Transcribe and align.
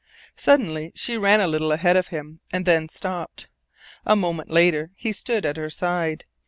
Suddenly 0.35 0.91
she 0.95 1.15
ran 1.15 1.41
a 1.41 1.47
little 1.47 1.71
ahead 1.71 1.95
of 1.95 2.07
him, 2.07 2.39
and 2.51 2.65
then 2.65 2.89
stopped. 2.89 3.49
A 4.03 4.15
moment 4.15 4.49
later 4.49 4.89
he 4.95 5.11
stood 5.13 5.45
at 5.45 5.57
her 5.57 5.69
side. 5.69 6.25